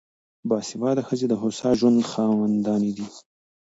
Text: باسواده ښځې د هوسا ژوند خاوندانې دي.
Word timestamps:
باسواده 0.49 1.01
ښځې 1.07 1.25
د 1.29 1.33
هوسا 1.41 1.69
ژوند 1.79 2.07
خاوندانې 2.11 2.91
دي. 2.97 3.07